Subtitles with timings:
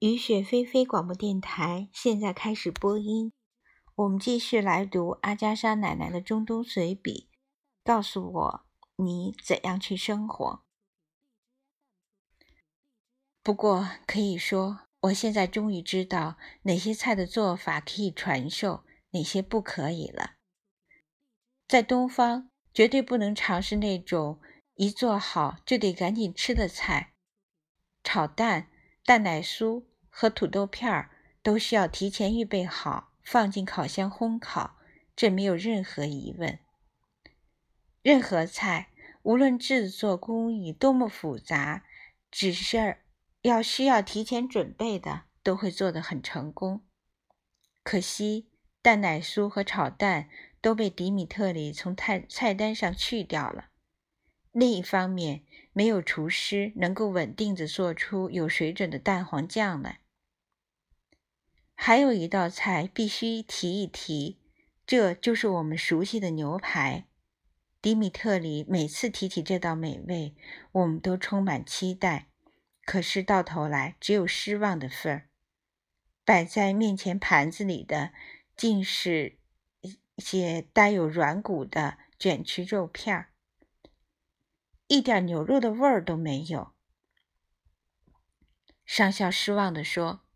[0.00, 3.32] 雨雪霏霏广播电台现在开始播音。
[3.94, 7.30] 我们继续来读阿加莎奶奶的中东随笔。
[7.84, 8.66] 告诉我
[8.96, 10.64] 你怎样去生活。
[13.42, 20.32] 不过可以说，我现在终于知道哪些菜的做法可以传授，哪些不可以了。
[21.68, 24.40] 在东方，绝对不能尝试那种
[24.74, 27.14] 一做好就得赶紧吃的菜。
[28.02, 28.70] 炒蛋、
[29.04, 31.10] 蛋奶酥和土豆片儿
[31.42, 34.78] 都需要提前预备好，放进烤箱烘烤，
[35.14, 36.58] 这没有任何疑问。
[38.00, 38.88] 任何菜，
[39.22, 41.84] 无论制作工艺多么复杂，
[42.30, 42.96] 只是
[43.42, 46.82] 要需要提前准备的，都会做得很成功。
[47.82, 48.48] 可惜，
[48.80, 50.30] 蛋奶酥和炒蛋
[50.62, 53.66] 都被迪米特里从菜菜单上去掉了。
[54.54, 59.98] 另一方面，没有厨师能够稳定地做出有水准的蛋黄酱来。
[61.74, 64.38] 还有一道菜必须提一提，
[64.86, 67.08] 这就是我们熟悉的牛排。
[67.82, 70.36] 迪米特里每次提起这道美味，
[70.70, 72.28] 我们都充满期待，
[72.84, 75.28] 可是到头来只有失望的份儿。
[76.24, 78.12] 摆在面前盘子里的，
[78.56, 79.36] 竟是
[79.80, 83.33] 一些带有软骨的卷曲肉片儿。
[84.86, 86.74] 一点牛肉的味儿都没有。
[88.84, 90.26] 上校失望地说：“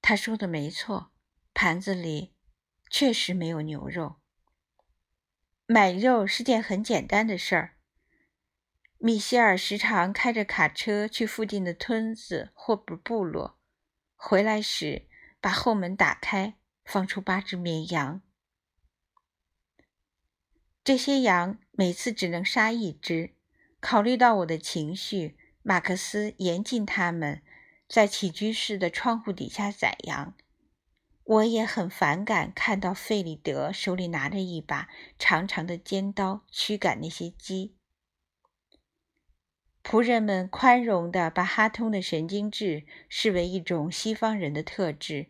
[0.00, 1.12] 他说的没错，
[1.52, 2.34] 盘子里
[2.90, 4.16] 确实没有牛肉。
[5.66, 7.76] 买肉是件很简单的事儿。
[8.96, 13.60] 米歇尔时常开着卡车去附近的村子或部部落，
[14.16, 15.06] 回来时
[15.40, 18.22] 把后门打开，放出八只绵羊。
[20.82, 23.36] 这些羊每次只能杀一只。”
[23.90, 27.40] 考虑到我的情绪，马克思严禁他们
[27.88, 30.34] 在起居室的窗户底下宰羊。
[31.24, 37.76] 我也很反感看到费里德手里拿着一把长长的尖刀驱赶那些鸡。
[39.82, 45.28] 仆人们宽容地把哈通的神经质视为一种西方人的特质。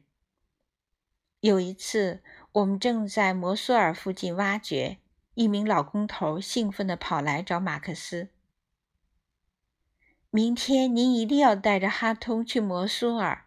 [1.39, 4.99] 有一次，我们正在摩苏尔附近挖掘，
[5.35, 8.31] 一名老工头兴奋地跑来找马克思。
[10.31, 13.47] 明天您一定要带着哈通去摩苏尔，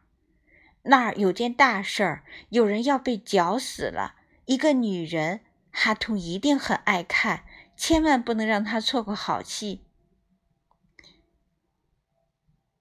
[0.82, 4.16] 那儿有件大事儿，有人要被绞死了，
[4.46, 5.42] 一个女人，
[5.72, 7.44] 哈通一定很爱看，
[7.78, 9.84] 千万不能让他错过好戏。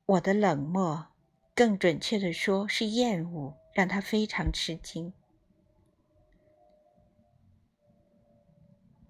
[0.06, 1.08] 我的冷漠，
[1.54, 5.12] 更准确的说是厌恶，让他非常吃惊。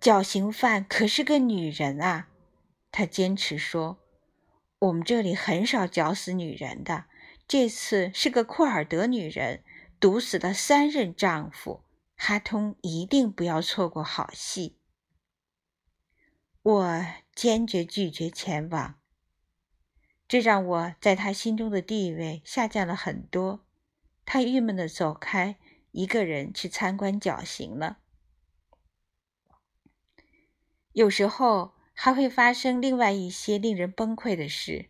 [0.01, 2.27] 绞刑犯可是个女人啊，
[2.91, 4.00] 他坚持说。
[4.81, 7.05] 我们这里很少绞死女人的，
[7.47, 9.63] 这次是个库尔德女人
[10.01, 11.85] 毒死了三任丈夫。
[12.17, 14.79] 哈通一定不要错过好戏。
[16.63, 18.99] 我坚决拒绝前往，
[20.27, 23.67] 这让我在他心中的地位下降了很多。
[24.25, 25.59] 他郁闷的走开，
[25.93, 27.99] 一个人去参观绞刑了。
[30.93, 31.80] 有时候。
[32.03, 34.89] 还会发生另外一些令人崩溃的事。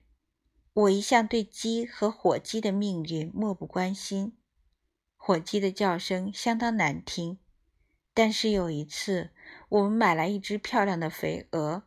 [0.73, 4.39] 我一向对鸡和火鸡的命运漠不关心。
[5.17, 7.41] 火鸡的叫声相当难听，
[8.15, 9.31] 但是有一次，
[9.71, 11.83] 我们买来一只漂亮的肥鹅。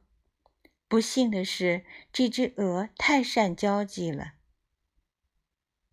[0.90, 4.34] 不幸的是，这只鹅太善交际了。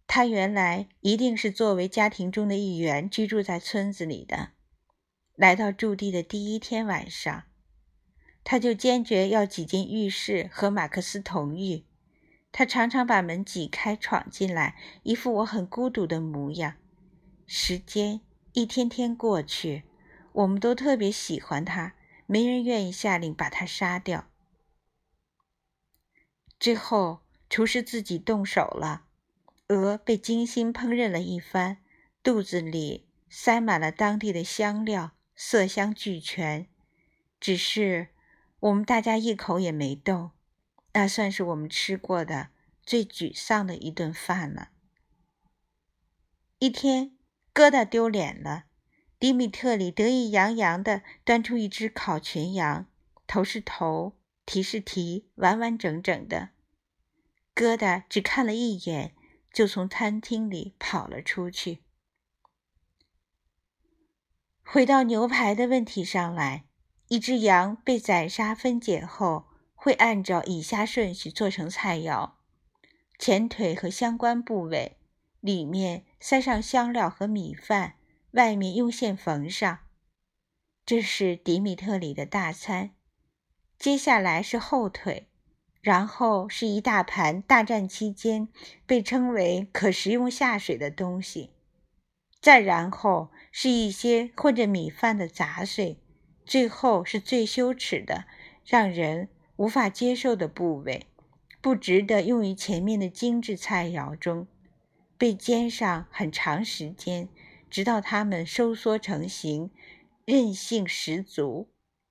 [0.08, 4.54] 它原来一定是作为家庭中的一员居住在村子里的。
[5.36, 7.44] 来到驻地的第一天晚上。
[8.42, 11.84] 他就坚决要挤进浴室和马克思同浴。
[12.52, 16.74] 他常常把门挤开闯进来，一副我很孤独的模样。
[17.46, 18.20] 时间
[18.52, 19.84] 一天天过去，
[20.32, 21.94] 我们都特别喜欢他，
[22.26, 24.28] 没人愿意下令把他杀掉。
[26.58, 29.04] 最后，厨师自己动手了，
[29.68, 31.76] 鹅被精心烹饪了一番，
[32.22, 36.66] 肚子里塞满了当地的香料，色香俱全。
[37.38, 38.08] 只是。
[38.60, 40.32] 我们大家一口也没动，
[40.92, 42.50] 那算是我们吃过的
[42.84, 44.68] 最沮丧的一顿饭了。
[46.58, 47.16] 一天，
[47.54, 48.64] 疙瘩丢脸了。
[49.18, 52.86] 迪米特里得意洋洋地端出一只烤全羊，
[53.26, 54.16] 头是头，
[54.46, 56.50] 蹄是蹄，完完整整的。
[57.54, 59.14] 疙瘩只看了一眼，
[59.52, 61.82] 就从餐厅里跑了出去。
[64.62, 66.66] 回到牛排的问题上来。
[67.10, 72.34] 一只羊被宰杀分解后，会按照以下顺序做成菜肴：
[73.18, 74.96] 前腿和相关部位，
[75.40, 77.94] 里面塞上香料和米饭，
[78.30, 79.80] 外面用线缝上。
[80.86, 82.92] 这是迪米特里的大餐。
[83.76, 85.28] 接下来是后腿，
[85.80, 88.46] 然后是一大盘大战期间
[88.86, 91.50] 被称为可食用下水的东西，
[92.40, 95.99] 再然后是一些混着米饭的杂碎，
[96.50, 98.24] 最后是最羞耻的、
[98.66, 101.06] 让人无法接受的部位，
[101.60, 104.48] 不值得用于前面的精致菜肴中，
[105.16, 107.28] 被煎上很长时间，
[107.70, 109.70] 直到它们收缩成型。
[110.24, 111.68] 韧性十足，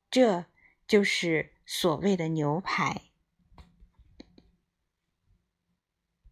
[0.09, 0.45] 这
[0.87, 3.08] 就是所谓的牛排。